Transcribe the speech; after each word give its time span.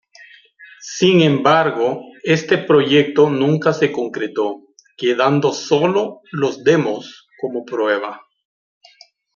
Sin 0.97 1.21
embargo 1.21 2.01
este 2.23 2.57
proyecto 2.57 3.29
nunca 3.29 3.71
se 3.71 3.91
concretó, 3.91 4.61
quedando 4.97 5.53
solo 5.53 6.21
los 6.31 6.63
demos 6.63 7.27
como 7.39 7.63
prueba. 7.63 8.19